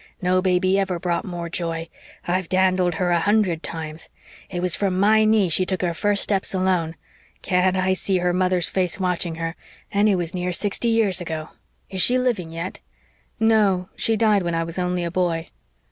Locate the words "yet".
12.51-12.79